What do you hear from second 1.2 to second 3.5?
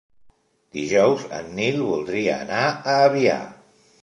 en Nil voldria anar a Avià.